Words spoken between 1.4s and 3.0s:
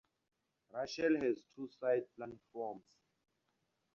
two side platforms.